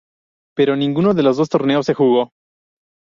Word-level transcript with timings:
Pero 0.57 0.75
ninguno 0.75 1.13
de 1.13 1.21
los 1.21 1.37
dos 1.37 1.47
torneos 1.49 1.85
se 1.85 1.93
jugó. 1.93 2.31